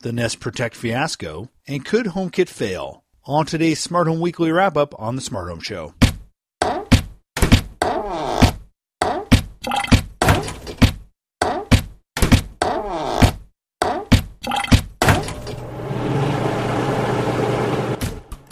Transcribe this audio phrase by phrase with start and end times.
[0.00, 3.02] the Nest Protect fiasco, and could HomeKit fail?
[3.24, 5.92] On today's Smart Home Weekly wrap up on the Smart Home Show.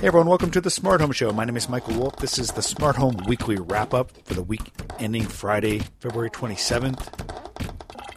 [0.00, 1.32] Hey everyone, welcome to the Smart Home Show.
[1.32, 2.16] My name is Michael Wolf.
[2.16, 7.45] This is the Smart Home Weekly wrap up for the week ending Friday, February 27th,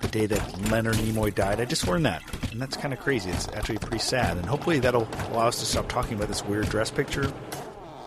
[0.01, 1.59] the day that Leonard Nimoy died.
[1.59, 2.21] I just learned that,
[2.51, 3.29] and that's kind of crazy.
[3.29, 6.69] It's actually pretty sad, and hopefully that'll allow us to stop talking about this weird
[6.69, 7.31] dress picture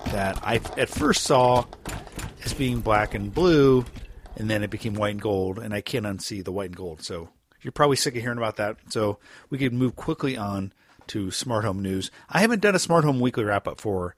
[0.06, 1.64] that I at first saw
[2.44, 3.84] as being black and blue,
[4.36, 7.02] and then it became white and gold, and I can't unsee the white and gold.
[7.02, 7.28] So
[7.60, 8.76] you're probably sick of hearing about that.
[8.88, 9.18] So
[9.50, 10.72] we could move quickly on
[11.08, 12.10] to smart home news.
[12.28, 14.16] I haven't done a smart home weekly wrap up for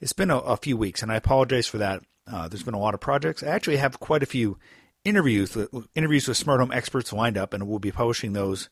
[0.00, 2.02] it's been a, a few weeks, and I apologize for that.
[2.26, 3.42] Uh, there's been a lot of projects.
[3.42, 4.58] I actually have quite a few
[5.04, 5.56] interviews
[5.94, 8.68] interviews with smart home experts lined up, and we'll be publishing those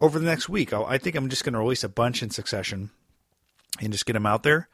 [0.00, 0.72] over the next week.
[0.72, 2.90] I think I'm just going to release a bunch in succession
[3.80, 4.68] and just get them out there.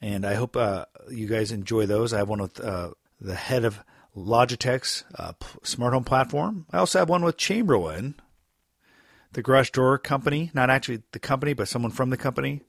[0.00, 2.12] And I hope uh, you guys enjoy those.
[2.12, 3.82] I have one with uh, the head of
[4.16, 6.66] Logitech's uh, smart home platform.
[6.70, 8.14] I also have one with Chamberlain,
[9.32, 12.62] the garage door company, not actually the company, but someone from the company.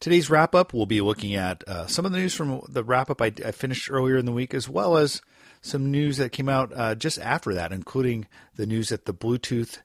[0.00, 3.10] Today's wrap up, we'll be looking at uh, some of the news from the wrap
[3.10, 5.22] up I, I, finished earlier in the week, as well as
[5.62, 9.78] some news that came out uh, just after that, including the news that the Bluetooth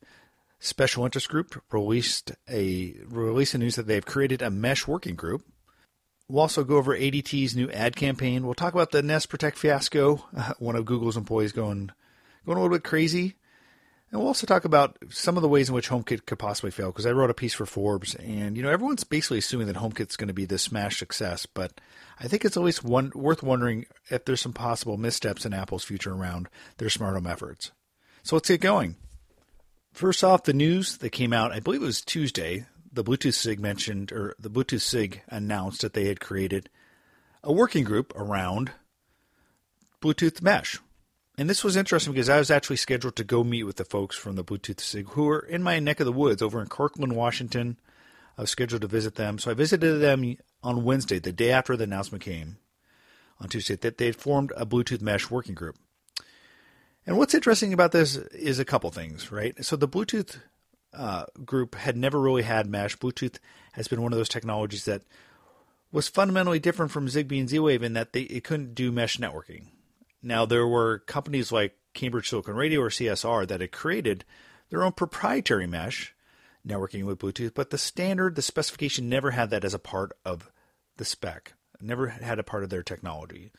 [0.60, 5.44] Special Interest Group released a release of news that they've created a mesh working group.
[6.28, 8.44] We'll also go over ADT's new ad campaign.
[8.44, 10.16] We'll talk about the Nest Protect fiasco,
[10.60, 11.92] one of Google's employees going
[12.46, 13.36] going a little bit crazy
[14.12, 16.88] and we'll also talk about some of the ways in which HomeKit could possibly fail,
[16.88, 20.16] because I wrote a piece for Forbes, and you know everyone's basically assuming that HomeKit's
[20.16, 21.80] going to be this smash success, but
[22.20, 26.14] I think it's least one, worth wondering if there's some possible missteps in Apple's future
[26.14, 26.48] around
[26.78, 27.72] their smart home efforts.
[28.24, 28.96] So let's get going.
[29.92, 32.66] First off, the news that came out, I believe it was Tuesday.
[32.92, 36.70] The Bluetooth SIG mentioned, or the Bluetooth SIG announced that they had created
[37.44, 38.72] a working group around
[40.02, 40.80] Bluetooth Mesh,
[41.38, 44.16] and this was interesting because I was actually scheduled to go meet with the folks
[44.16, 47.14] from the Bluetooth SIG who are in my neck of the woods over in Kirkland,
[47.14, 47.78] Washington.
[48.38, 49.38] I was scheduled to visit them.
[49.40, 52.58] So I visited them on Wednesday, the day after the announcement came
[53.40, 55.78] on Tuesday, that they had formed a Bluetooth Mesh working group.
[57.06, 59.64] And what's interesting about this is a couple things, right?
[59.64, 60.38] So the Bluetooth
[60.94, 62.98] uh, group had never really had mesh.
[62.98, 63.38] Bluetooth
[63.74, 65.04] has been one of those technologies that
[65.92, 69.68] was fundamentally different from Zigbee and Z-Wave in that they it couldn't do mesh networking.
[70.22, 74.26] Now, there were companies like Cambridge Silicon Radio or CSR that had created
[74.70, 76.16] their own proprietary mesh
[76.66, 80.52] networking with Bluetooth, but the standard, the specification never had that as a part of
[80.98, 83.52] the spec, never had a part of their technology.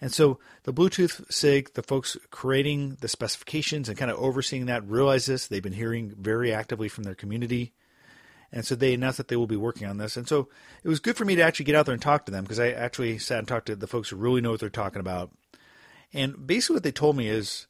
[0.00, 4.86] And so the Bluetooth SIG, the folks creating the specifications and kind of overseeing that,
[4.88, 5.46] realize this.
[5.46, 7.72] They've been hearing very actively from their community.
[8.50, 10.16] And so they announced that they will be working on this.
[10.16, 10.48] And so
[10.82, 12.58] it was good for me to actually get out there and talk to them because
[12.58, 15.30] I actually sat and talked to the folks who really know what they're talking about
[16.12, 17.66] and basically, what they told me is,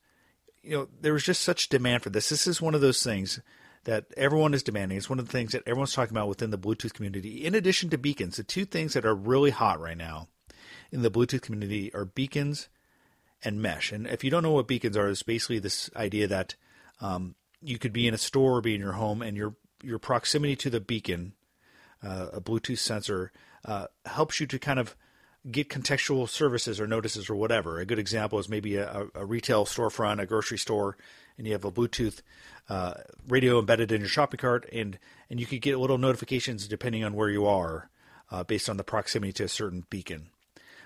[0.62, 2.28] you know, there was just such demand for this.
[2.28, 3.40] This is one of those things
[3.84, 4.96] that everyone is demanding.
[4.96, 7.44] It's one of the things that everyone's talking about within the Bluetooth community.
[7.44, 10.28] In addition to beacons, the two things that are really hot right now
[10.90, 12.68] in the Bluetooth community are beacons
[13.44, 13.90] and mesh.
[13.90, 16.54] And if you don't know what beacons are, it's basically this idea that
[17.00, 19.98] um, you could be in a store or be in your home, and your your
[19.98, 21.32] proximity to the beacon,
[22.04, 23.32] uh, a Bluetooth sensor,
[23.64, 24.94] uh, helps you to kind of
[25.50, 27.78] get contextual services or notices or whatever.
[27.78, 30.96] A good example is maybe a, a retail storefront, a grocery store,
[31.36, 32.22] and you have a Bluetooth
[32.68, 32.94] uh,
[33.26, 34.98] radio embedded in your shopping cart, and
[35.28, 37.88] and you could get little notifications depending on where you are,
[38.30, 40.28] uh, based on the proximity to a certain beacon.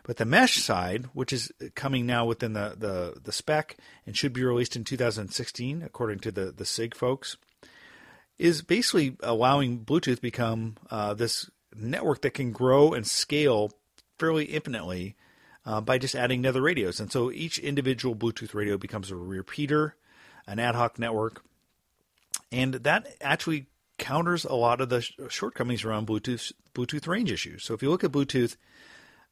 [0.07, 3.77] But the mesh side, which is coming now within the, the, the spec
[4.07, 7.37] and should be released in 2016, according to the, the SIG folks,
[8.39, 13.73] is basically allowing Bluetooth become uh, this network that can grow and scale
[14.19, 15.17] fairly infinitely
[15.65, 17.01] uh, by just adding nether radios.
[17.01, 19.97] And so each individual Bluetooth radio becomes a repeater,
[20.47, 21.43] an ad hoc network.
[22.53, 23.67] And that actually
[23.99, 27.65] counters a lot of the shortcomings around Bluetooth Bluetooth range issues.
[27.65, 28.57] So if you look at Bluetooth,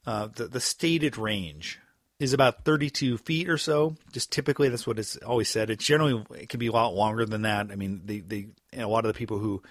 [0.06, 1.78] uh, the, the stated range
[2.18, 3.96] is about 32 feet or so.
[4.12, 5.70] Just typically, that's what it's always said.
[5.70, 7.70] It's generally it can be a lot longer than that.
[7.70, 9.62] I mean, the the a lot of the people who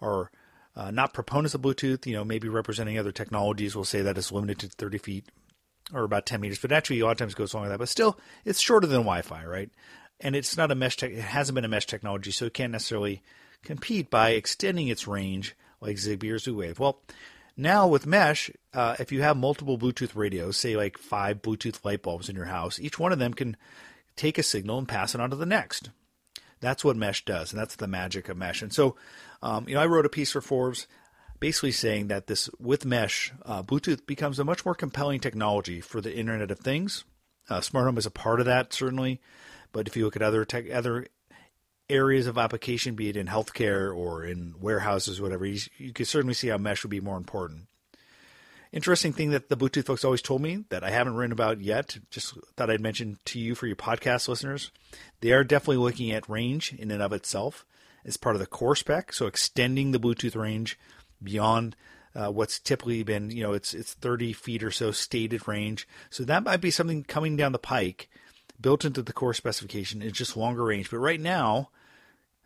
[0.00, 0.30] are
[0.78, 4.30] uh, not proponents of Bluetooth, you know, maybe representing other technologies will say that it's
[4.30, 5.24] limited to 30 feet
[5.92, 7.80] or about 10 meters, but actually a lot of times goes longer than that.
[7.80, 9.70] But still, it's shorter than Wi-Fi, right?
[10.20, 10.96] And it's not a mesh.
[10.96, 13.22] Te- it hasn't been a mesh technology, so it can't necessarily
[13.64, 16.78] compete by extending its range like Zigbee or Z-Wave.
[16.78, 17.02] Well,
[17.56, 22.02] now with mesh, uh, if you have multiple Bluetooth radios, say like five Bluetooth light
[22.02, 23.56] bulbs in your house, each one of them can
[24.14, 25.90] take a signal and pass it on to the next.
[26.60, 28.62] That's what mesh does, and that's the magic of mesh.
[28.62, 28.96] And so,
[29.42, 30.86] um, you know, I wrote a piece for Forbes
[31.40, 36.00] basically saying that this with mesh, uh, Bluetooth becomes a much more compelling technology for
[36.00, 37.04] the Internet of Things.
[37.48, 39.20] Uh, smart home is a part of that certainly,
[39.72, 41.06] but if you look at other tech, other
[41.88, 46.34] areas of application, be it in healthcare or in warehouses, whatever, you, you can certainly
[46.34, 47.66] see how mesh would be more important.
[48.70, 51.96] Interesting thing that the Bluetooth folks always told me that I haven't written about yet,
[52.10, 54.70] just thought I'd mention to you for your podcast listeners.
[55.22, 57.64] They are definitely looking at range in and of itself
[58.04, 60.78] as part of the core spec, so extending the Bluetooth range
[61.22, 61.76] beyond
[62.14, 65.86] uh, what's typically been, you know, it's it's 30 feet or so stated range.
[66.10, 68.08] So that might be something coming down the pike,
[68.60, 70.02] built into the core specification.
[70.02, 71.70] It's just longer range, but right now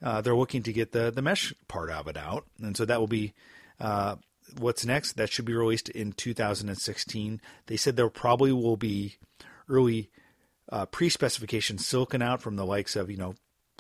[0.02, 3.00] uh, they're looking to get the the mesh part of it out, and so that
[3.00, 3.34] will be
[3.81, 4.16] uh,
[4.58, 5.12] what's next.
[5.12, 7.40] That should be released in 2016.
[7.66, 9.16] They said there probably will be
[9.69, 10.10] early
[10.70, 13.34] uh, pre-specification silicon out from the likes of you know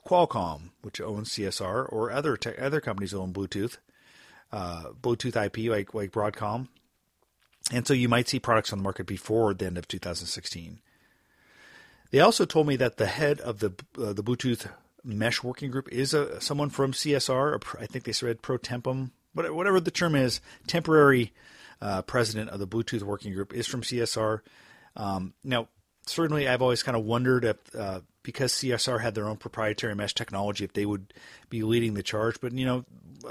[0.06, 3.78] Qualcomm, which owns CSR, or other te- other companies own Bluetooth,
[4.50, 6.68] uh, Bluetooth IP like like Broadcom,
[7.72, 10.80] and so you might see products on the market before the end of 2016.
[12.10, 14.68] They also told me that the head of the uh, the Bluetooth
[15.04, 17.60] mesh working group is a someone from CSR.
[17.80, 21.32] I think they said pro tempum whatever the term is, temporary
[21.80, 24.40] uh, president of the Bluetooth working group is from CSR.
[24.96, 25.68] Um, now,
[26.06, 30.14] certainly, I've always kind of wondered if, uh, because CSR had their own proprietary mesh
[30.14, 31.12] technology, if they would
[31.50, 32.40] be leading the charge.
[32.40, 32.84] But you know,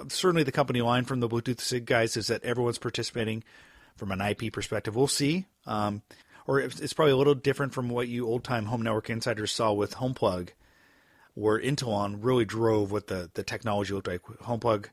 [0.09, 3.43] certainly the company line from the Bluetooth SIG guys is that everyone's participating
[3.95, 4.95] from an IP perspective.
[4.95, 5.45] We'll see.
[5.65, 6.01] Um,
[6.47, 9.71] or it's probably a little different from what you old time home network insiders saw
[9.73, 10.49] with HomePlug,
[11.35, 14.23] where Intellon really drove what the, the technology looked like.
[14.23, 14.87] HomePlug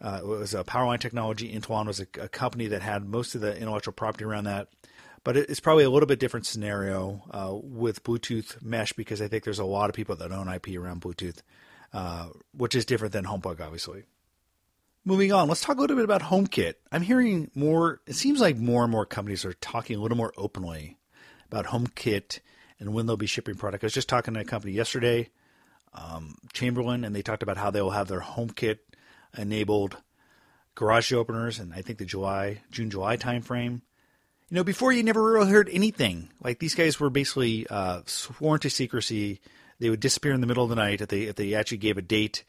[0.00, 1.48] uh, was a Powerline technology.
[1.48, 4.68] Intellon was a, a, company that had most of the intellectual property around that.
[5.24, 9.44] But it's probably a little bit different scenario uh, with Bluetooth mesh because I think
[9.44, 11.42] there's a lot of people that own IP around Bluetooth,
[11.92, 14.04] uh, which is different than HomePlug, obviously.
[15.04, 16.74] Moving on, let's talk a little bit about HomeKit.
[16.92, 20.34] I'm hearing more, it seems like more and more companies are talking a little more
[20.36, 20.98] openly
[21.46, 22.40] about HomeKit
[22.78, 23.82] and when they'll be shipping product.
[23.84, 25.30] I was just talking to a company yesterday,
[25.94, 28.78] um, Chamberlain, and they talked about how they will have their HomeKit
[29.36, 29.96] enabled
[30.74, 33.80] garage openers and I think the July, June, July timeframe.
[34.50, 36.30] You know, before you never really heard anything.
[36.42, 39.40] Like these guys were basically uh, sworn to secrecy.
[39.78, 41.98] They would disappear in the middle of the night if they if they actually gave
[41.98, 42.44] a date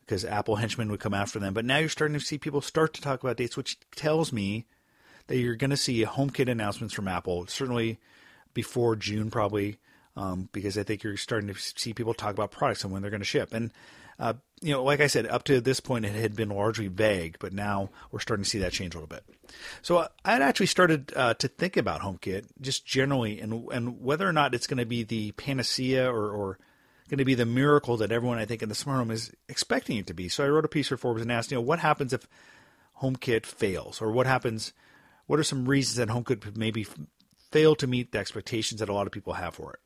[0.00, 1.54] because Apple henchmen would come after them.
[1.54, 4.66] But now you're starting to see people start to talk about dates, which tells me
[5.28, 7.98] that you're going to see HomeKit announcements from Apple certainly
[8.52, 9.78] before June, probably,
[10.16, 13.10] um, because I think you're starting to see people talk about products and when they're
[13.10, 13.52] going to ship.
[13.52, 13.72] And
[14.18, 17.36] uh, you know, like I said, up to this point, it had been largely vague,
[17.40, 19.24] but now we're starting to see that change a little bit.
[19.82, 24.00] So uh, I had actually started uh, to think about HomeKit just generally, and and
[24.00, 26.58] whether or not it's going to be the panacea or, or
[27.08, 29.98] going to be the miracle that everyone I think in the smart home is expecting
[29.98, 30.28] it to be.
[30.28, 32.26] So I wrote a piece for Forbes and asked, you know, what happens if
[33.02, 34.72] HomeKit fails, or what happens?
[35.26, 36.86] What are some reasons that HomeKit maybe
[37.50, 39.80] fail to meet the expectations that a lot of people have for it?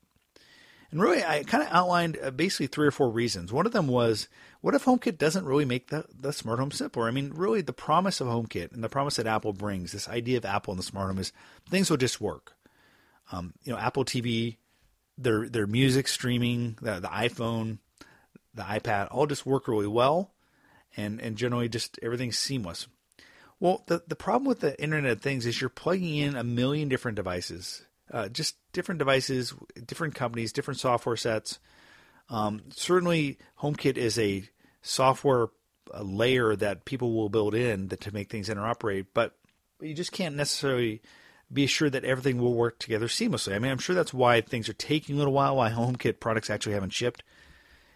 [0.91, 3.53] And really, I kind of outlined uh, basically three or four reasons.
[3.53, 4.29] One of them was,
[4.63, 7.07] what if HomeKit doesn't really make the, the smart home simpler?
[7.07, 10.39] I mean, really, the promise of HomeKit and the promise that Apple brings, this idea
[10.39, 11.33] of Apple and the smart home is
[11.69, 12.55] things will just work.
[13.31, 14.57] Um, you know, Apple TV,
[15.19, 17.79] their their music streaming, the, the iPhone,
[18.55, 20.33] the iPad, all just work really well,
[20.97, 22.87] and and generally just everything's seamless.
[23.61, 26.89] Well, the the problem with the Internet of Things is you're plugging in a million
[26.89, 29.55] different devices uh, just different devices,
[29.87, 31.59] different companies, different software sets.
[32.31, 34.49] Um, certainly, HomeKit is a
[34.83, 35.49] software
[35.93, 39.35] a layer that people will build in that, to make things interoperate, but
[39.81, 41.03] you just can't necessarily
[41.53, 43.55] be sure that everything will work together seamlessly.
[43.55, 46.51] I mean, I'm sure that's why things are taking a little while, why HomeKit products
[46.51, 47.23] actually haven't shipped.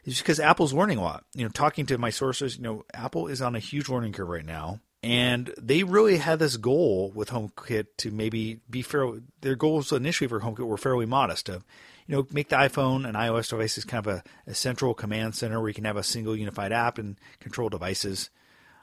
[0.04, 1.24] It's because Apple's learning a lot.
[1.34, 4.28] You know, talking to my sources, you know, Apple is on a huge learning curve
[4.28, 4.80] right now.
[5.02, 9.10] And they really had this goal with HomeKit to maybe be fair.
[9.40, 11.62] Their goals initially for HomeKit were fairly modest to,
[12.06, 15.58] you know, make the iPhone and iOS devices kind of a, a central command center
[15.58, 18.30] where you can have a single unified app and control devices.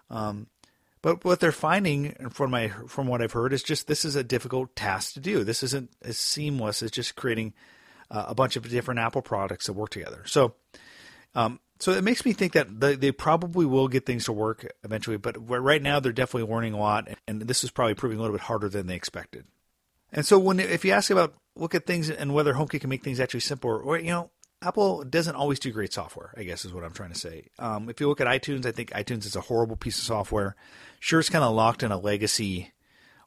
[0.09, 0.47] Um,
[1.01, 4.23] but what they're finding from my from what I've heard is just this is a
[4.23, 5.45] difficult task to do.
[5.45, 7.53] This isn't as seamless as just creating
[8.11, 10.23] uh, a bunch of different Apple products that work together.
[10.25, 10.55] So
[11.35, 15.17] um, so it makes me think that they, probably will get things to work eventually,
[15.17, 18.35] but right now they're definitely learning a lot, and this is probably proving a little
[18.35, 19.45] bit harder than they expected.
[20.11, 23.03] And so when if you ask about look at things and whether HomeKit can make
[23.03, 24.29] things actually simpler, or you know,
[24.61, 26.33] Apple doesn't always do great software.
[26.35, 27.47] I guess is what I'm trying to say.
[27.57, 30.55] Um, if you look at iTunes, I think iTunes is a horrible piece of software.
[30.99, 32.73] Sure, it's kind of locked in a legacy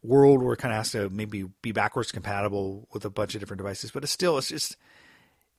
[0.03, 3.41] world where it kind of has to maybe be backwards compatible with a bunch of
[3.41, 4.77] different devices, but it's still it's just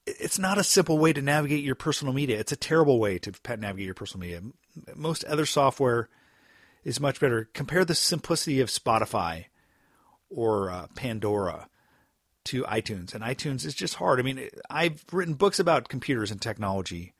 [0.06, 2.40] it's not a simple way to navigate your personal media.
[2.40, 4.42] It's a terrible way to navigate your personal media.
[4.96, 6.10] Most other software
[6.84, 7.50] is much better.
[7.54, 9.46] Compare the simplicity of Spotify
[10.30, 11.70] or uh, Pandora
[12.46, 14.20] to iTunes, and iTunes is just hard.
[14.20, 17.14] I mean, I've written books about computers and technology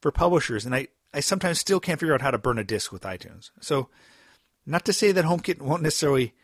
[0.00, 2.92] for publishers, and I, I sometimes still can't figure out how to burn a disk
[2.92, 3.50] with iTunes.
[3.60, 3.88] So,
[4.66, 6.34] not to say that HomeKit won't necessarily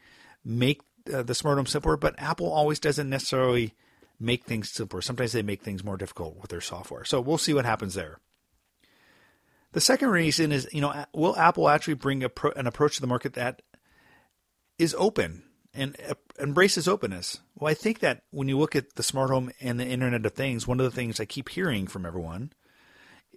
[0.44, 0.80] make
[1.12, 3.74] uh, the smart home simpler, but Apple always doesn't necessarily
[4.20, 5.02] make things simpler.
[5.02, 7.04] Sometimes they make things more difficult with their software.
[7.04, 8.18] So we'll see what happens there.
[9.72, 13.08] The second reason is, you know, will Apple actually bring pro- an approach to the
[13.08, 13.62] market that
[14.78, 15.42] is open
[15.74, 17.40] and uh, embraces openness?
[17.56, 20.32] Well, I think that when you look at the smart home and the Internet of
[20.32, 22.52] Things, one of the things I keep hearing from everyone,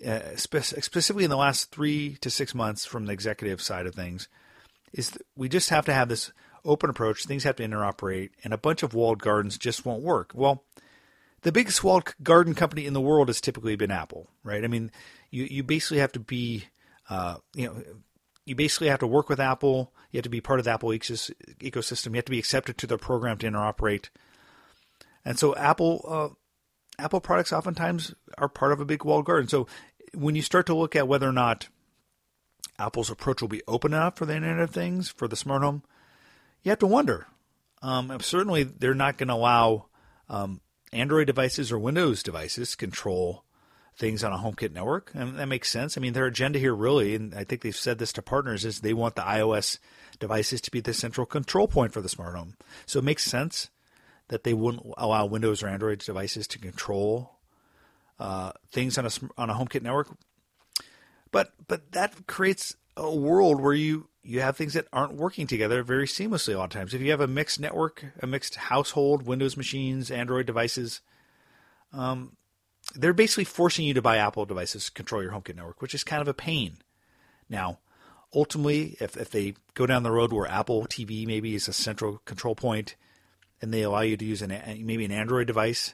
[0.06, 3.96] uh, spe- specifically in the last three to six months from the executive side of
[3.96, 4.28] things,
[4.94, 6.32] is we just have to have this
[6.68, 7.26] open approach.
[7.26, 10.32] Things have to interoperate, and a bunch of walled gardens just won't work.
[10.34, 10.64] Well,
[11.42, 14.64] the biggest walled garden company in the world has typically been Apple, right?
[14.64, 14.92] I mean,
[15.32, 16.66] you you basically have to be,
[17.10, 17.84] uh, you know,
[18.46, 19.94] you basically have to work with Apple.
[20.12, 22.10] You have to be part of the Apple ecosystem.
[22.10, 24.10] You have to be accepted to their program to interoperate.
[25.26, 29.48] And so Apple uh, Apple products oftentimes are part of a big walled garden.
[29.48, 29.68] So
[30.14, 31.68] when you start to look at whether or not
[32.80, 35.84] Apple's approach will be open enough for the Internet of Things for the smart home,
[36.64, 37.28] you have to wonder.
[37.82, 39.88] Um, certainly, they're not going to allow
[40.30, 40.62] um,
[40.92, 43.44] Android devices or Windows devices control
[43.98, 45.98] things on a HomeKit network, and that makes sense.
[45.98, 48.80] I mean, their agenda here really, and I think they've said this to partners, is
[48.80, 49.80] they want the iOS
[50.20, 52.56] devices to be the central control point for the smart home.
[52.86, 53.70] So it makes sense
[54.28, 57.38] that they wouldn't allow Windows or Android devices to control
[58.20, 60.10] uh, things on a on a HomeKit network.
[61.32, 65.84] But but that creates a world where you you have things that aren't working together
[65.84, 66.94] very seamlessly a lot of times.
[66.94, 71.00] If you have a mixed network, a mixed household, Windows machines, Android devices,
[71.94, 72.36] um,
[72.94, 76.04] they're basically forcing you to buy Apple devices to control your HomeKit network, which is
[76.04, 76.80] kind of a pain.
[77.50, 77.80] Now,
[78.34, 82.18] ultimately, if, if they go down the road where Apple TV maybe is a central
[82.26, 82.98] control point
[83.62, 84.50] and they allow you to use an
[84.86, 85.94] maybe an Android device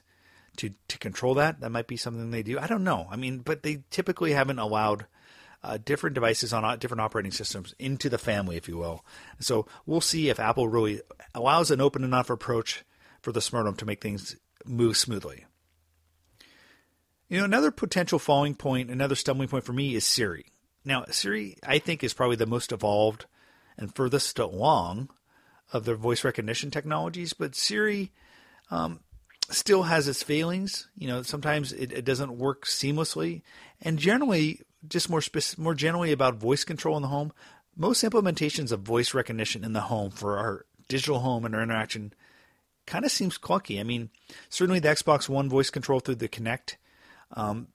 [0.57, 2.57] to, to control that, that might be something they do.
[2.57, 3.07] I don't know.
[3.11, 5.05] I mean, but they typically haven't allowed–
[5.63, 9.05] uh, different devices on different operating systems into the family, if you will.
[9.39, 11.01] So we'll see if Apple really
[11.33, 12.83] allows an open enough approach
[13.21, 15.45] for the smart home to make things move smoothly.
[17.29, 20.45] You know, another potential falling point, another stumbling point for me is Siri.
[20.85, 23.25] Now, Siri, I think, is probably the most evolved
[23.77, 25.09] and furthest along
[25.71, 28.11] of their voice recognition technologies, but Siri
[28.69, 28.99] um,
[29.49, 30.89] still has its failings.
[30.95, 33.41] You know, sometimes it, it, doesn't work seamlessly,
[33.81, 35.21] and generally, just more
[35.57, 37.31] more generally about voice control in the home,
[37.75, 42.13] most implementations of voice recognition in the home for our digital home and our interaction
[42.85, 43.79] kind of seems clunky.
[43.79, 44.09] I mean,
[44.49, 46.75] certainly the Xbox One voice control through the Kinect,
[47.31, 47.67] um,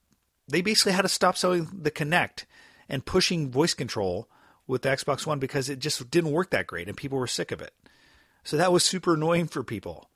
[0.46, 2.44] they basically had to stop selling the Kinect
[2.88, 4.28] and pushing voice control
[4.66, 7.50] with the Xbox One because it just didn't work that great and people were sick
[7.50, 7.72] of it.
[8.44, 10.10] So that was super annoying for people.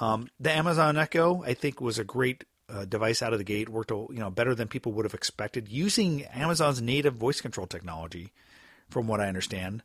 [0.00, 3.68] Um, the Amazon Echo, I think, was a great uh, device out of the gate
[3.68, 8.32] worked you know better than people would have expected using Amazon's native voice control technology,
[8.88, 9.82] from what I understand.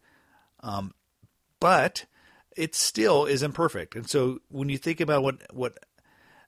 [0.62, 0.94] Um,
[1.60, 2.06] but
[2.56, 5.78] it still is imperfect, and so when you think about what what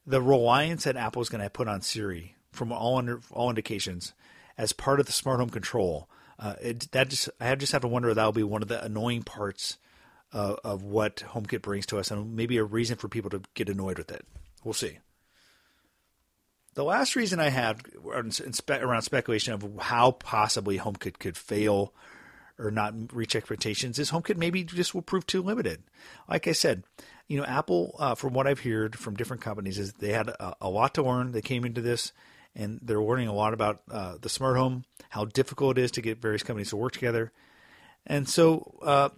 [0.06, 4.13] the reliance that Apple is going to put on Siri, from all under, all indications,
[4.58, 7.88] as part of the smart home control, uh, it, that just I just have to
[7.88, 9.77] wonder if that will be one of the annoying parts
[10.34, 13.70] uh, of what HomeKit brings to us, and maybe a reason for people to get
[13.70, 14.25] annoyed with it.
[14.63, 15.00] We'll see.
[16.77, 21.91] The last reason I had around speculation of how possibly HomeKit could fail
[22.60, 25.81] or not reach expectations is HomeKit maybe just will prove too limited.
[26.29, 26.84] Like I said,
[27.27, 30.55] you know, Apple, uh, from what I've heard from different companies, is they had a,
[30.62, 31.31] a, lot to learn.
[31.31, 32.13] They came into this
[32.55, 36.03] and they're learning a lot about uh, the smart home, how difficult it is to
[36.03, 37.31] get various companies to work together.
[38.05, 39.10] And so, uh,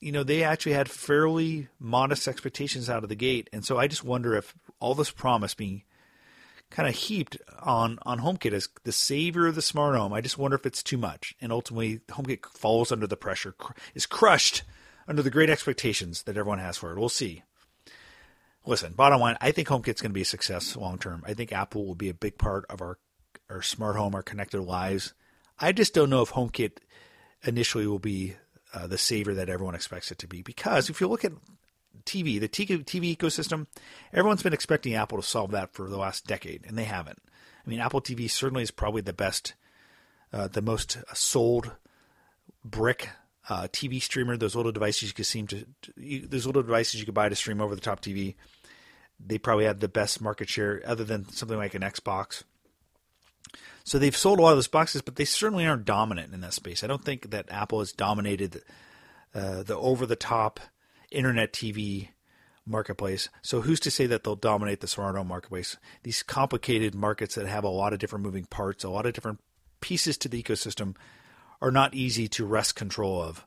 [0.00, 3.48] you know, they actually had fairly modest expectations out of the gate.
[3.52, 5.84] And so I just wonder if all this promise being
[6.70, 10.12] kind of heaped on on HomeKit as the savior of the smart home.
[10.12, 13.54] I just wonder if it's too much, and ultimately HomeKit falls under the pressure,
[13.94, 14.62] is crushed
[15.08, 16.98] under the great expectations that everyone has for it.
[16.98, 17.42] We'll see.
[18.66, 21.22] Listen, bottom line, I think HomeKit's going to be a success long term.
[21.26, 22.98] I think Apple will be a big part of our
[23.48, 25.14] our smart home, our connected lives.
[25.58, 26.78] I just don't know if HomeKit
[27.44, 28.34] initially will be
[28.74, 30.42] uh, the savior that everyone expects it to be.
[30.42, 31.32] Because if you look at
[32.04, 33.66] TV, the TV ecosystem,
[34.12, 37.20] everyone's been expecting Apple to solve that for the last decade, and they haven't.
[37.66, 39.54] I mean, Apple TV certainly is probably the best,
[40.32, 41.72] uh, the most sold
[42.64, 43.10] brick
[43.48, 44.36] uh, TV streamer.
[44.36, 47.36] Those little devices you could seem to, you, those little devices you could buy to
[47.36, 48.34] stream over the top TV.
[49.24, 52.44] They probably had the best market share, other than something like an Xbox.
[53.84, 56.52] So they've sold a lot of those boxes, but they certainly aren't dominant in that
[56.52, 56.82] space.
[56.82, 58.62] I don't think that Apple has dominated
[59.34, 60.60] uh, the over-the-top
[61.10, 62.08] internet TV
[62.66, 63.28] marketplace.
[63.42, 65.76] So who's to say that they'll dominate the home marketplace?
[66.02, 69.40] These complicated markets that have a lot of different moving parts, a lot of different
[69.80, 70.96] pieces to the ecosystem,
[71.60, 73.46] are not easy to wrest control of.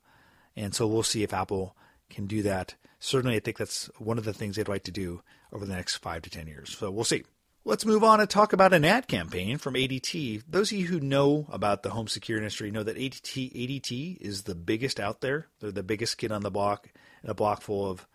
[0.56, 1.76] And so we'll see if Apple
[2.08, 2.74] can do that.
[2.98, 5.96] Certainly, I think that's one of the things they'd like to do over the next
[5.96, 6.76] five to ten years.
[6.76, 7.24] So we'll see.
[7.62, 10.44] Let's move on and talk about an ad campaign from ADT.
[10.48, 14.44] Those of you who know about the home security industry know that ADT ADT is
[14.44, 15.46] the biggest out there.
[15.60, 16.88] They're the biggest kid on the block,
[17.22, 18.06] a block full of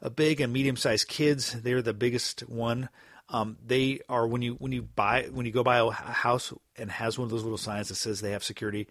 [0.00, 1.60] a big and medium sized kids.
[1.60, 2.88] They're the biggest one.
[3.30, 6.88] Um, they are when you when you buy when you go buy a house and
[6.88, 8.86] has one of those little signs that says they have security.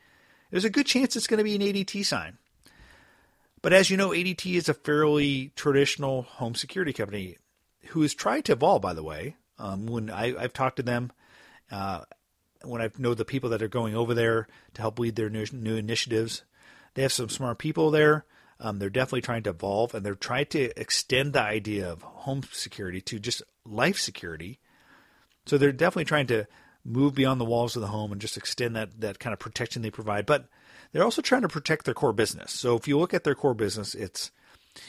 [0.52, 2.40] There's a good chance it's going to be an ADT sign.
[3.62, 7.38] But as you know, ADT is a fairly traditional home security company
[7.88, 8.82] who has tried to evolve.
[8.82, 11.12] By the way, um, when I, have talked to them,
[11.72, 12.02] uh,
[12.64, 15.46] when I know the people that are going over there to help lead their new,
[15.52, 16.44] new initiatives,
[16.94, 18.26] they have some smart people there.
[18.60, 22.44] Um, they're definitely trying to evolve and they're trying to extend the idea of home
[22.52, 24.60] security to just life security.
[25.46, 26.48] So they're definitely trying to
[26.86, 29.82] move beyond the walls of the home and just extend that, that kind of protection
[29.82, 30.26] they provide.
[30.26, 30.48] But
[30.92, 32.52] they're also trying to protect their core business.
[32.52, 34.32] So if you look at their core business, it's,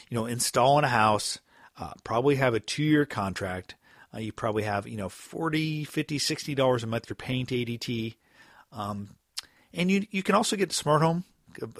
[0.09, 1.39] you know, installing a house,
[1.77, 3.75] uh, probably have a two year contract,
[4.15, 8.15] uh, you probably have, you know, 40 50 $60 a month you're paying to ADT.
[8.71, 9.09] Um,
[9.73, 11.23] and you, you can also get smart home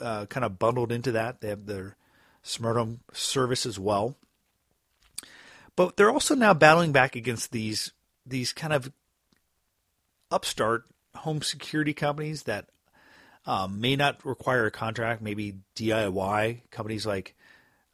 [0.02, 1.42] uh, kind of bundled into that.
[1.42, 1.96] They have their
[2.44, 4.16] smart home service as well.
[5.76, 7.92] But they're also now battling back against these
[8.26, 8.92] these kind of
[10.32, 12.70] upstart home security companies that
[13.46, 17.36] um, may not require a contract, maybe DIY companies like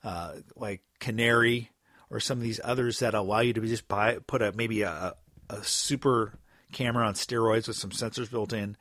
[0.04, 1.72] uh, like Canary
[2.12, 5.16] or some of these others that allow you to just buy put a maybe a,
[5.50, 6.38] a super
[6.74, 8.76] camera on steroids with some sensors built in.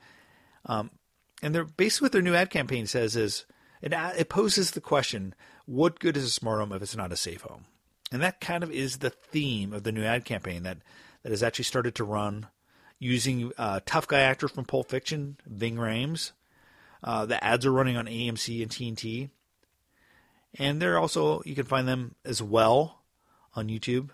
[0.66, 0.90] Um,
[1.42, 3.46] and they're basically what their new ad campaign says is
[3.80, 7.16] it, it poses the question: What good is a smart home if it's not a
[7.16, 7.66] safe home?
[8.12, 10.78] And that kind of is the theme of the new ad campaign that
[11.22, 12.48] that has actually started to run
[12.98, 16.32] using uh, tough guy actor from Pulp Fiction, Ving Rhames.
[17.02, 19.30] Uh, the ads are running on AMC and TNT,
[20.58, 22.99] and they're also you can find them as well
[23.54, 24.10] on YouTube.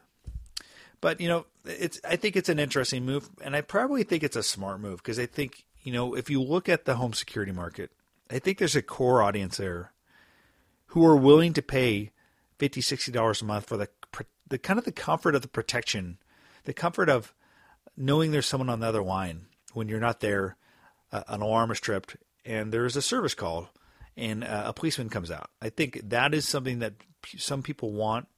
[1.01, 4.37] But you know, it's I think it's an interesting move, and I probably think it's
[4.37, 7.53] a smart move because I think you know if you look at the home security
[7.53, 7.91] market,
[8.31, 9.93] I think there's a core audience there
[10.87, 12.13] who are willing to pay
[12.59, 13.89] 50 60 dollars a month for the
[14.49, 16.19] the kind of the comfort of the protection,
[16.65, 17.35] the comfort of
[17.97, 20.57] knowing there's someone on the other line when you're not there,
[21.13, 23.71] uh, an alarm is tripped, and there's a service call,
[24.17, 25.51] and uh, a policeman comes out.
[25.61, 26.95] I think that is something that
[27.37, 28.29] some people want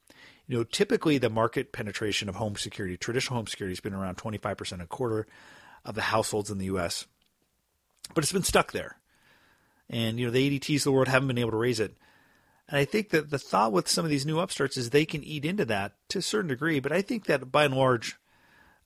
[0.49, 4.17] you know, typically the market penetration of home security, traditional home security, has been around
[4.17, 5.27] 25%, a quarter
[5.85, 7.05] of the households in the U.S.,
[8.15, 8.97] but it's been stuck there.
[9.91, 11.95] And, you know, the ADTs of the world haven't been able to raise it.
[12.67, 15.23] And I think that the thought with some of these new upstarts is they can
[15.23, 16.79] eat into that to a certain degree.
[16.79, 18.17] But I think that by and large,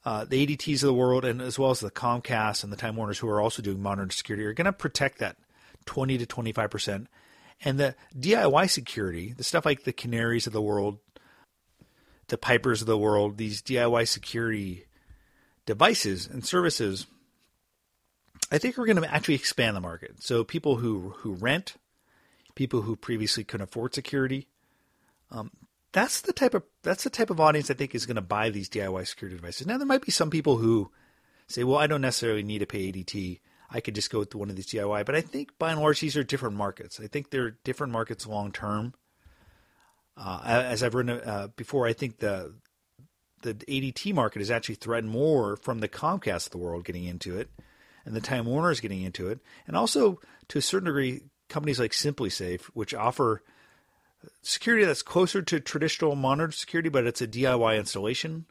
[0.03, 2.97] uh, the ADTs of the world, and as well as the Comcast and the Time
[2.97, 5.37] Warners, who are also doing modern security, are going to protect that
[5.85, 7.07] 20 to 25 percent.
[7.63, 10.99] And the DIY security, the stuff like the Canaries of the world,
[12.33, 14.87] the Pipers of the world, these DIY security
[15.67, 17.05] devices and services,
[18.51, 20.23] I think we're going to actually expand the market.
[20.23, 21.75] So people who who rent,
[22.55, 24.47] people who previously couldn't afford security,
[25.29, 25.51] um,
[25.91, 28.49] that's the type of that's the type of audience I think is going to buy
[28.49, 29.67] these DIY security devices.
[29.67, 30.89] Now there might be some people who
[31.45, 33.41] say, well, I don't necessarily need to pay ADT.
[33.69, 35.05] I could just go with one of these DIY.
[35.05, 36.99] But I think by and large these are different markets.
[36.99, 38.95] I think they're different markets long term.
[40.15, 42.53] Uh, as I've written uh, before, I think the
[43.41, 47.37] the ADT market is actually threatened more from the Comcast of the world getting into
[47.37, 47.49] it,
[48.05, 51.79] and the Time Warner is getting into it, and also to a certain degree, companies
[51.79, 53.43] like SimpliSafe, which offer
[54.41, 58.45] security that's closer to traditional monitored security, but it's a DIY installation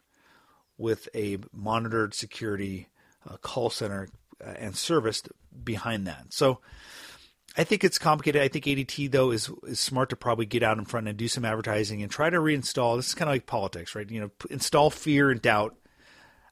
[0.77, 2.89] with a monitored security
[3.27, 4.09] uh, call center
[4.45, 5.23] uh, and service
[5.63, 6.25] behind that.
[6.29, 6.59] So
[7.55, 8.41] I think it's complicated.
[8.41, 11.27] I think ADT though is is smart to probably get out in front and do
[11.27, 12.97] some advertising and try to reinstall.
[12.97, 14.09] This is kind of like politics, right?
[14.09, 15.75] You know, install fear and doubt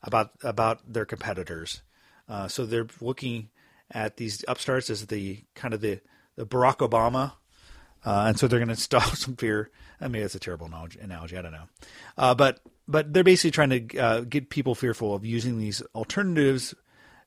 [0.04, 1.82] about about their competitors.
[2.30, 3.50] Uh, so they're looking
[3.90, 6.00] at these upstarts as the kind of the,
[6.36, 7.34] the Barack Obama,
[8.06, 9.70] uh, and so they're going to install some fear.
[10.00, 11.00] I mean, it's a terrible analogy.
[11.38, 11.68] I don't know,
[12.18, 16.74] uh, but but they're basically trying to uh, get people fearful of using these alternatives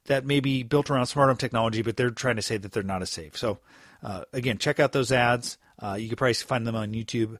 [0.06, 2.82] that may be built around smart home technology, but they're trying to say that they're
[2.82, 3.36] not as safe.
[3.36, 3.58] So
[4.02, 5.58] uh, again, check out those ads.
[5.78, 7.38] Uh, you can probably find them on YouTube.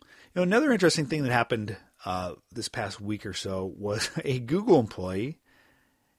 [0.00, 4.38] You know, another interesting thing that happened uh, this past week or so was a
[4.38, 5.38] Google employee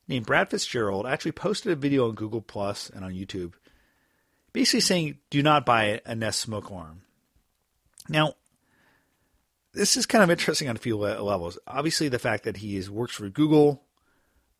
[0.07, 3.53] named Brad Fitzgerald actually posted a video on Google Plus and on YouTube,
[4.51, 7.01] basically saying, "Do not buy a Nest smoke alarm."
[8.09, 8.33] Now,
[9.73, 11.57] this is kind of interesting on a few levels.
[11.65, 13.82] Obviously, the fact that he is works for Google,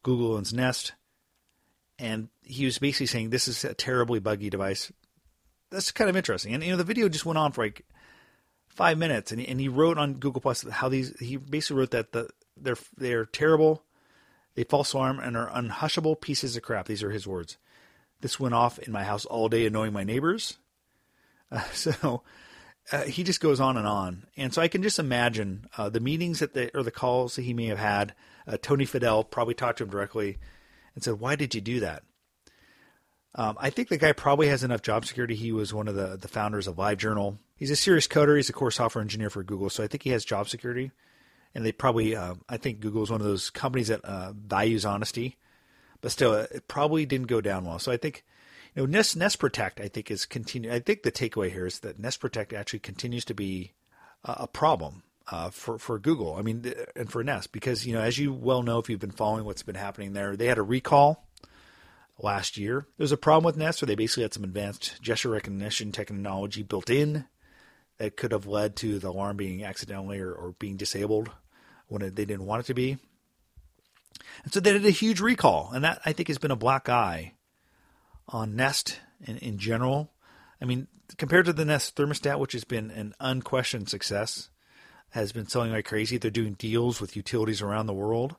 [0.03, 0.93] Google owns Nest,
[1.97, 4.91] and he was basically saying this is a terribly buggy device.
[5.71, 6.53] That's kind of interesting.
[6.53, 7.85] And you know, the video just went on for like
[8.67, 11.17] five minutes, and he, and he wrote on Google Plus how these.
[11.19, 13.83] He basically wrote that the they're they're terrible,
[14.55, 16.87] they false alarm, and are unhushable pieces of crap.
[16.87, 17.57] These are his words.
[18.21, 20.57] This went off in my house all day, annoying my neighbors.
[21.51, 22.23] Uh, so
[22.91, 25.99] uh, he just goes on and on, and so I can just imagine uh, the
[25.99, 28.13] meetings that the or the calls that he may have had.
[28.47, 30.37] Uh, Tony Fadell probably talked to him directly
[30.95, 32.03] and said, "Why did you do that?"
[33.35, 35.35] Um, I think the guy probably has enough job security.
[35.35, 37.37] He was one of the the founders of LiveJournal.
[37.55, 38.35] He's a serious coder.
[38.35, 40.91] He's a core software engineer for Google, so I think he has job security.
[41.55, 44.85] And they probably, uh, I think Google is one of those companies that uh, values
[44.85, 45.37] honesty,
[46.01, 47.77] but still, it probably didn't go down well.
[47.77, 48.23] So I think
[48.75, 50.73] you know, Nest Nest Protect, I think is continue.
[50.73, 53.73] I think the takeaway here is that Nest Protect actually continues to be
[54.23, 56.35] a, a problem uh, for for Google.
[56.35, 59.11] I mean, and for Nest because you know, as you well know, if you've been
[59.11, 61.27] following what's been happening there, they had a recall
[62.19, 62.87] last year.
[62.97, 66.63] There was a problem with Nest where they basically had some advanced gesture recognition technology
[66.63, 67.25] built in
[67.97, 71.29] that could have led to the alarm being accidentally or, or being disabled
[71.87, 72.97] when it, they didn't want it to be.
[74.43, 76.89] And so they did a huge recall, and that I think has been a black
[76.89, 77.33] eye
[78.27, 80.11] on Nest in, in general.
[80.61, 84.49] I mean, compared to the Nest thermostat, which has been an unquestioned success,
[85.13, 86.17] has been selling like crazy.
[86.17, 88.35] They're doing deals with utilities around the world,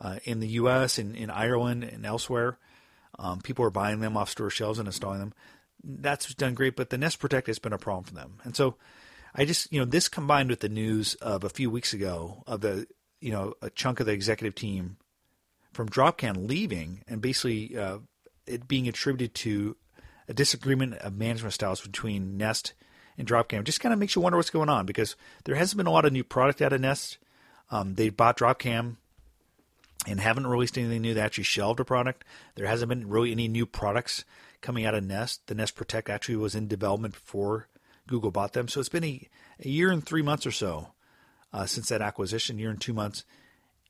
[0.00, 2.58] uh, in the U.S., in, in Ireland, and elsewhere.
[3.20, 5.32] Um, people are buying them off store shelves and installing them.
[5.82, 8.40] That's done great, but the Nest Protect has been a problem for them.
[8.42, 8.74] And so,
[9.32, 12.62] I just you know this combined with the news of a few weeks ago of
[12.62, 12.88] the
[13.20, 14.96] you know a chunk of the executive team
[15.72, 17.98] from Dropcam leaving and basically uh,
[18.46, 19.76] it being attributed to
[20.26, 22.74] a disagreement of management styles between Nest
[23.18, 25.88] and Dropcam just kind of makes you wonder what's going on because there hasn't been
[25.88, 27.18] a lot of new product out of Nest.
[27.70, 28.96] Um, they bought Dropcam
[30.06, 31.14] and haven't released anything new.
[31.14, 32.24] They actually shelved a product.
[32.54, 34.24] There hasn't been really any new products
[34.60, 35.46] coming out of Nest.
[35.48, 37.68] The Nest Protect actually was in development before
[38.06, 38.68] Google bought them.
[38.68, 39.28] So it's been a,
[39.64, 40.92] a year and three months or so
[41.52, 43.24] uh, since that acquisition, year and two months,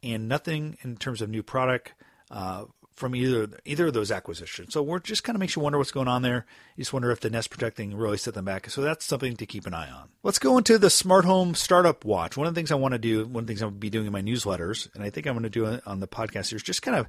[0.03, 1.93] and nothing in terms of new product.
[2.31, 2.64] Uh,
[2.99, 4.75] from either either of those acquisitions.
[4.75, 6.45] So we're just kind of makes you wonder what's going on there.
[6.77, 8.69] You just wonder if the Nest protecting really set them back.
[8.71, 10.09] So that's something to keep an eye on.
[10.23, 12.37] Let's go into the Smart Home Startup Watch.
[12.37, 14.07] One of the things I want to do, one of the things I'll be doing
[14.07, 16.63] in my newsletters, and I think I'm going to do on the podcast here, is
[16.63, 17.07] just kind of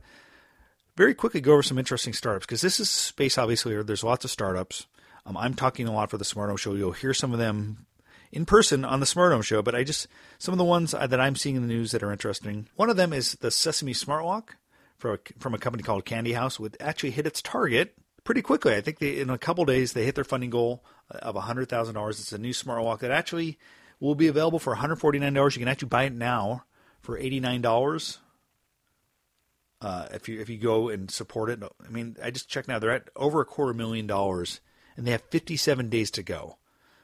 [0.96, 4.26] very quickly go over some interesting startups because this is space obviously where there's lots
[4.26, 4.86] of startups.
[5.26, 6.74] Um, I'm talking a lot for the Smart Home Show.
[6.76, 7.86] You'll hear some of them
[8.32, 11.20] in person on the Smart Home Show, but I just some of the ones that
[11.20, 12.68] I'm seeing in the news that are interesting.
[12.76, 14.56] One of them is the Sesame Smart Lock
[15.00, 18.76] from a, from a company called Candy House would actually hit its target pretty quickly.
[18.76, 22.10] I think they, in a couple days they hit their funding goal of $100,000.
[22.10, 23.58] It's a new smart lock that actually
[24.00, 25.56] will be available for $149.
[25.56, 26.66] You can actually buy it now
[27.02, 28.18] for $89.
[29.82, 32.80] Uh, if you if you go and support it, I mean, I just checked now.
[32.80, 34.60] They're at over a quarter million dollars,
[34.98, 36.58] and they have 57 days to go.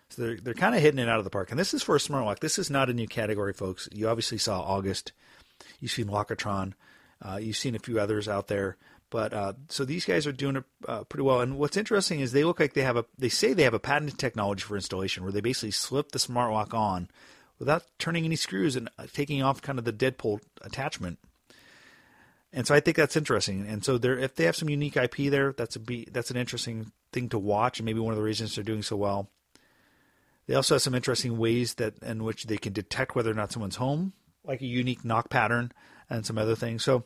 [0.09, 1.51] So they're they're kind of hitting it out of the park.
[1.51, 2.41] And this is for a smart lock.
[2.41, 3.87] This is not a new category, folks.
[3.93, 5.13] You obviously saw August.
[5.79, 6.73] You've seen Lockitron.
[7.25, 8.77] Uh, you've seen a few others out there,
[9.09, 11.41] but uh, so these guys are doing it uh, pretty well.
[11.41, 13.79] And what's interesting is they look like they have a they say they have a
[13.79, 17.09] patented technology for installation where they basically slip the smart lock on
[17.57, 21.17] without turning any screws and uh, taking off kind of the deadbolt attachment.
[22.53, 23.67] And so I think that's interesting.
[23.67, 26.91] And so if they have some unique IP there, that's a be, that's an interesting
[27.11, 29.29] thing to watch, and maybe one of the reasons they're doing so well.
[30.47, 33.51] They also have some interesting ways that in which they can detect whether or not
[33.51, 34.13] someone's home,
[34.45, 35.71] like a unique knock pattern
[36.09, 36.83] and some other things.
[36.83, 37.05] So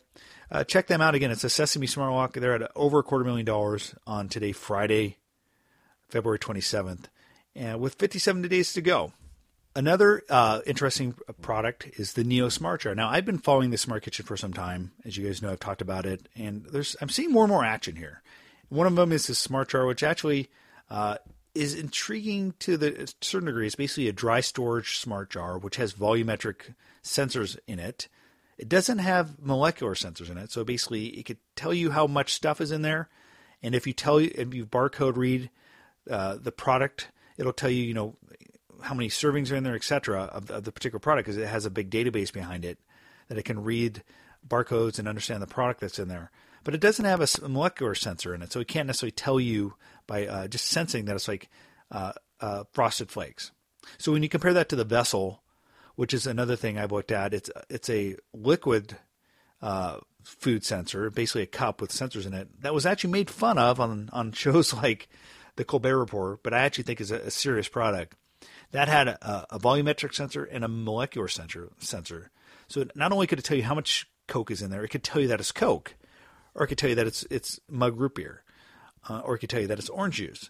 [0.51, 1.31] uh, check them out again.
[1.31, 2.33] It's a Sesame Smart Lock.
[2.33, 5.17] They're at over a quarter million dollars on today, Friday,
[6.07, 7.05] February 27th,
[7.55, 9.13] and with 57 days to go.
[9.75, 12.95] Another uh, interesting product is the Neo Smart Jar.
[12.95, 15.51] Now, I've been following the Smart Kitchen for some time, as you guys know.
[15.51, 18.23] I've talked about it, and there's I'm seeing more and more action here.
[18.69, 20.49] One of them is the Smart Jar, which actually
[20.89, 21.17] uh,
[21.53, 23.67] is intriguing to the certain degree.
[23.67, 28.07] It's basically a dry storage smart jar, which has volumetric sensors in it
[28.59, 32.33] It doesn't have molecular sensors in it, so basically it could tell you how much
[32.33, 33.07] stuff is in there,
[33.63, 35.49] and if you tell if you barcode read
[36.11, 38.17] uh, the product, it'll tell you you know
[38.81, 40.23] how many servings are in there, etc.
[40.23, 42.79] Of, of the particular product because it has a big database behind it
[43.29, 44.03] that it can read
[44.45, 46.29] barcodes and understand the product that's in there.
[46.65, 49.75] But it doesn't have a molecular sensor in it, so it can't necessarily tell you
[50.05, 51.49] by uh, just sensing that it's like
[51.91, 53.51] uh, uh, frosted flakes.
[53.97, 55.39] So when you compare that to the Vessyl,
[55.99, 58.95] which is another thing I've looked at, it's it's a liquid
[59.61, 63.57] uh, food sensor, basically a cup with sensors in it, that was actually made fun
[63.57, 65.09] of on on shows like
[65.57, 68.15] the Colbert Report, but I actually think is a, a serious product.
[68.71, 72.31] That had a, a, volumetric sensor and a molecular sensor sensor.
[72.69, 75.03] So not only could it tell you how much Coke is in there, it could
[75.03, 75.95] tell you that it's Coke,
[76.55, 78.43] or it could tell you that it's it's mug root beer,
[79.09, 80.49] uh, or it could tell you that it's orange juice.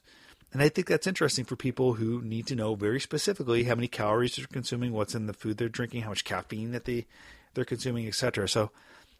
[0.51, 3.87] And I think that's interesting for people who need to know very specifically how many
[3.87, 7.05] calories they're consuming, what's in the food they're drinking, how much caffeine that they
[7.53, 8.47] they're consuming, etc.
[8.47, 8.71] So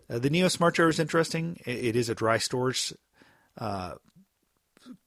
[0.10, 1.60] uh, the Neo Smart Jar is interesting.
[1.66, 2.94] It, it is a dry storage
[3.58, 3.96] uh,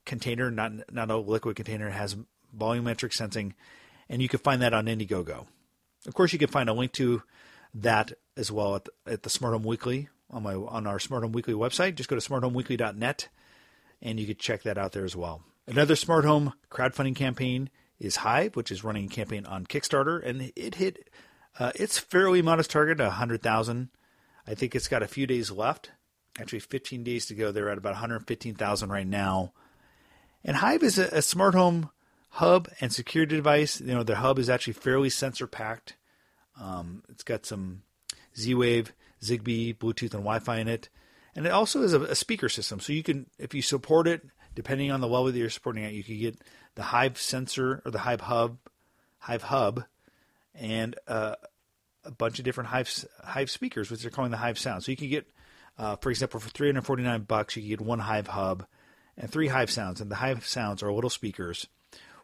[0.04, 1.88] container, not not a liquid container.
[1.88, 2.16] It has
[2.56, 3.54] volumetric sensing,
[4.08, 5.46] and you can find that on Indiegogo.
[6.06, 7.22] Of course, you can find a link to
[7.74, 11.24] that as well at the, at the Smart Home Weekly on my on our Smart
[11.24, 11.96] Home Weekly website.
[11.96, 13.28] Just go to smarthomeweekly.net,
[14.00, 15.42] and you can check that out there as well.
[15.66, 17.70] Another smart home crowdfunding campaign
[18.00, 21.08] is Hive, which is running a campaign on Kickstarter, and it hit
[21.58, 23.90] uh, its fairly modest target, a hundred thousand.
[24.46, 25.92] I think it's got a few days left.
[26.40, 27.52] Actually, 15 days to go.
[27.52, 29.52] They're at about 115,000 right now.
[30.44, 31.90] And Hive is a, a, smart home
[32.30, 33.80] hub and security device.
[33.80, 35.96] You know, their hub is actually fairly sensor packed.
[36.60, 37.82] Um, it's got some
[38.36, 40.88] Z-Wave, Zigbee, Bluetooth, and Wi-Fi in it,
[41.36, 42.80] and it also is a, a speaker system.
[42.80, 44.22] So you can, if you support it,
[44.54, 46.38] depending on the level that you're supporting it, you could get
[46.74, 48.58] the Hive sensor or the Hive hub,
[49.18, 49.84] Hive hub,
[50.54, 51.36] and uh,
[52.04, 54.84] a bunch of different Hive Hive speakers, which they're calling the Hive Sound.
[54.84, 55.26] So you can get,
[55.78, 58.66] uh, for example, for 349 bucks, you can get one Hive hub
[59.16, 61.66] and three Hive Sounds, and the Hive Sounds are little speakers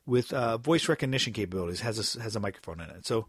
[0.07, 1.81] with uh, voice recognition capabilities.
[1.81, 3.07] has a, has a microphone in it.
[3.07, 3.27] So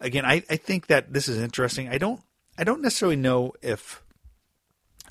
[0.00, 1.88] again, I, I think that this is interesting.
[1.88, 2.20] I don't
[2.56, 4.03] I don't necessarily know if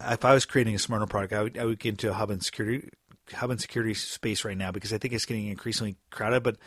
[0.02, 2.14] if I was creating a smart home product, I would, I would get into a
[2.14, 2.90] hub and security
[3.34, 6.44] hub and security space right now because I think it's getting increasingly crowded.
[6.44, 6.58] But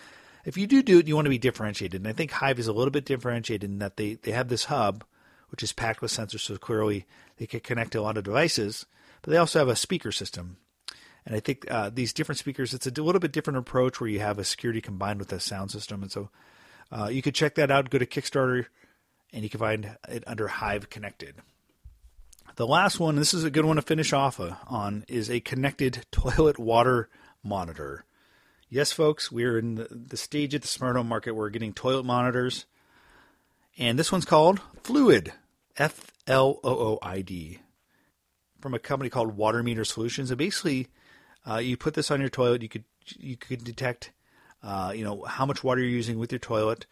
[0.44, 2.68] if you do do it, you want to be differentiated, and I think Hive is
[2.68, 5.04] a little bit differentiated in that they they have this hub
[5.48, 8.84] which is packed with sensors, so clearly they can connect to a lot of devices.
[9.22, 10.56] But they also have a speaker system,
[11.24, 14.20] and I think uh, these different speakers, it's a little bit different approach where you
[14.20, 16.30] have a security combined with a sound system, and so
[16.92, 17.90] uh, you could check that out.
[17.90, 18.66] Go to Kickstarter,
[19.32, 21.36] and you can find it under Hive Connected.
[22.56, 25.40] The last one, this is a good one to finish off uh, on, is a
[25.40, 27.10] connected toilet water
[27.44, 28.06] monitor.
[28.70, 31.74] Yes, folks, we're in the, the stage at the smart home market where we're getting
[31.74, 32.64] toilet monitors.
[33.76, 35.32] And this one's called Flooid,
[35.76, 37.60] F L O O I D,
[38.58, 40.30] from a company called Water Meter Solutions.
[40.30, 40.88] And basically,
[41.46, 44.12] uh, you put this on your toilet, you could you could detect,
[44.62, 46.86] uh, you know, how much water you're using with your toilet,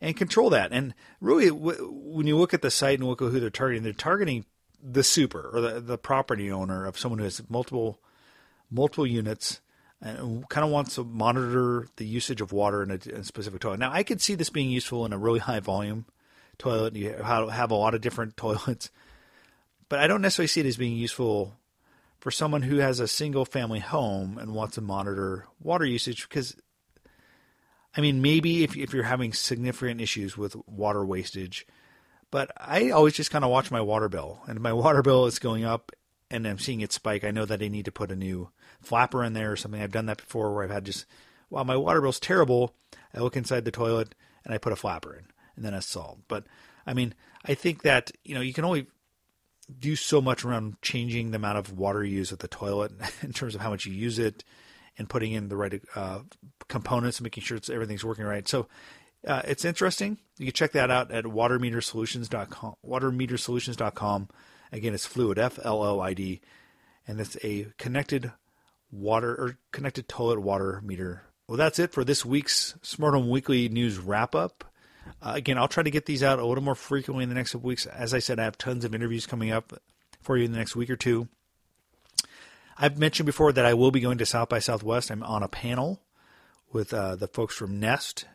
[0.00, 0.70] and control that.
[0.70, 3.82] And really, w- when you look at the site and look at who they're targeting,
[3.82, 4.44] they're targeting
[4.82, 8.00] the super or the, the property owner of someone who has multiple
[8.70, 9.60] multiple units
[10.00, 13.60] and kind of wants to monitor the usage of water in a, in a, specific
[13.60, 13.80] toilet.
[13.80, 16.06] Now, I could see this being useful in a really high volume
[16.56, 16.96] toilet.
[16.96, 18.90] You have a lot of different toilets,
[19.88, 21.56] but I don't necessarily see it as being useful
[22.18, 26.56] for someone who has a single family home and wants to monitor water usage because
[27.96, 31.66] I mean, maybe if, if you're having significant issues with water wastage,
[32.30, 35.38] but I always just kind of watch my water bill, and my water bill is
[35.38, 35.92] going up,
[36.30, 37.24] and I'm seeing it spike.
[37.24, 39.80] I know that I need to put a new flapper in there or something.
[39.80, 41.06] I've done that before, where I've had just,
[41.48, 42.74] while my water bill's terrible,
[43.14, 44.14] I look inside the toilet
[44.44, 45.24] and I put a flapper in,
[45.56, 46.22] and then it's solved.
[46.28, 46.44] But
[46.86, 47.14] I mean,
[47.44, 48.86] I think that you know you can only
[49.78, 53.32] do so much around changing the amount of water you use at the toilet in
[53.32, 54.44] terms of how much you use it
[54.98, 56.20] and putting in the right uh,
[56.68, 58.46] components and making sure it's, everything's working right.
[58.48, 58.66] So
[59.26, 60.18] uh, it's interesting.
[60.38, 62.74] You can check that out at watermetersolutions.com.
[62.86, 64.28] Watermetersolutions.com.
[64.72, 66.40] Again, it's Flooid, F L O I D,
[67.06, 68.32] and it's a connected
[68.90, 71.22] water or connected toilet water meter.
[71.46, 74.64] Well, that's it for this week's Smart Home Weekly News wrap up.
[75.20, 77.52] Uh, again, I'll try to get these out a little more frequently in the next
[77.52, 77.86] couple weeks.
[77.86, 79.72] As I said, I have tons of interviews coming up
[80.22, 81.28] for you in the next week or two.
[82.78, 85.10] I've mentioned before that I will be going to South by Southwest.
[85.10, 86.00] I'm on a panel
[86.72, 88.26] with uh, the folks from Nest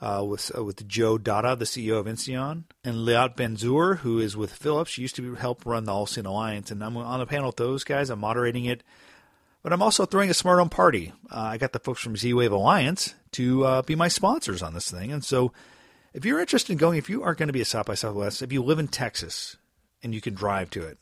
[0.00, 4.36] uh, with uh, with Joe Dada, the CEO of Insteon, and Liat Ben-Zur, who is
[4.36, 4.92] with Philips.
[4.92, 7.84] She used to help run the All Alliance, and I'm on the panel with those
[7.84, 8.10] guys.
[8.10, 8.82] I'm moderating it,
[9.62, 11.12] but I'm also throwing a smart home party.
[11.30, 14.90] Uh, I got the folks from Z-Wave Alliance to uh, be my sponsors on this
[14.90, 15.52] thing, and so
[16.14, 18.42] if you're interested in going, if you aren't going to be a South by Southwest,
[18.42, 19.56] if you live in Texas
[20.02, 20.98] and you can drive to it,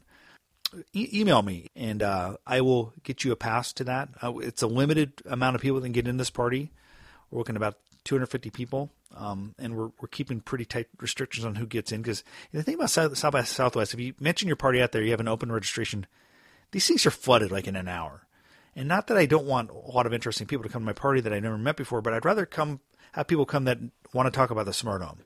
[0.92, 4.08] e- email me and uh, I will get you a pass to that.
[4.22, 6.70] Uh, it's a limited amount of people that can get in this party.
[7.30, 11.66] We're looking about 250 people, um, and we're we're keeping pretty tight restrictions on who
[11.66, 14.80] gets in because the thing about South, South by Southwest, if you mention your party
[14.80, 16.06] out there, you have an open registration.
[16.70, 18.26] These things are flooded like in an hour.
[18.74, 20.92] And not that I don't want a lot of interesting people to come to my
[20.92, 22.80] party that I never met before, but I'd rather come
[23.12, 23.78] have people come that
[24.12, 25.20] want to talk about the Smart Home.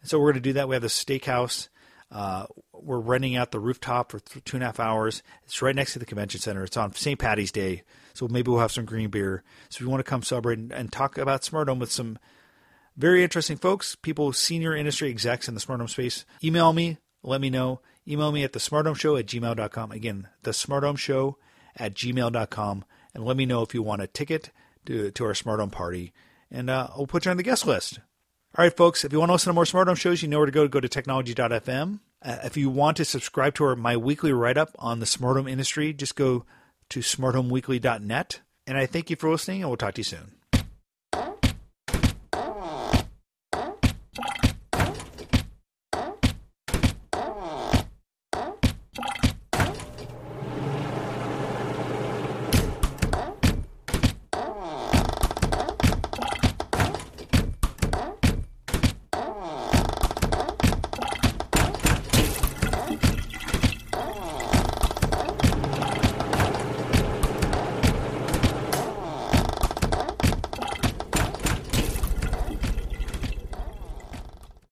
[0.00, 0.68] And so we're going to do that.
[0.68, 1.68] We have the steakhouse.
[2.10, 2.46] Uh,
[2.82, 5.22] we're renting out the rooftop for two and a half hours.
[5.44, 6.64] It's right next to the convention center.
[6.64, 7.18] It's on St.
[7.18, 7.82] Patty's Day,
[8.14, 9.42] so maybe we'll have some green beer.
[9.68, 12.18] So if you want to come celebrate and, and talk about Smart Home with some
[12.96, 16.98] very interesting folks, people, senior industry execs in the Smart Home space, email me.
[17.22, 17.80] Let me know.
[18.06, 19.92] Email me at the Smart Home Show at gmail.com.
[19.92, 21.38] Again, the Smart Home Show
[21.76, 22.84] at gmail.com.
[23.14, 24.50] And let me know if you want a ticket
[24.86, 26.12] to, to our Smart Home party.
[26.50, 28.00] And uh, I'll put you on the guest list.
[28.56, 30.38] All right, folks, if you want to listen to more Smart Home shows, you know
[30.38, 30.66] where to go.
[30.66, 32.00] Go to technology.fm.
[32.22, 35.36] Uh, if you want to subscribe to our, my weekly write up on the smart
[35.36, 36.44] home industry, just go
[36.90, 38.40] to smarthomeweekly.net.
[38.66, 40.37] And I thank you for listening, and we'll talk to you soon.